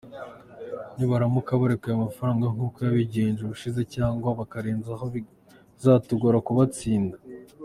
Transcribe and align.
Nibaramuka 0.95 1.51
barekuye 1.61 1.93
amafaranga 1.95 2.45
nkuko 2.53 2.77
babigenje 2.85 3.39
ubushize 3.43 3.81
cyangwa 3.95 4.27
bakarenzaho 4.39 5.05
bizatugora 5.15 6.37
kubatsinda. 6.47 7.17